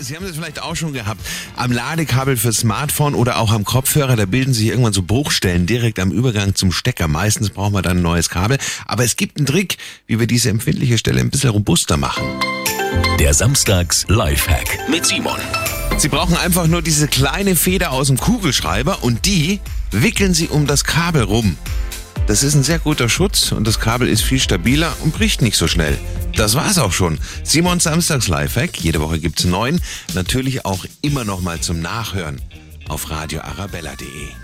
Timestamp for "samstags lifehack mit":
13.34-15.04